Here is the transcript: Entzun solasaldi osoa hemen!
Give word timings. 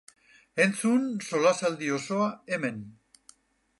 Entzun 0.63 1.03
solasaldi 1.27 1.91
osoa 1.99 2.31
hemen! 2.55 2.81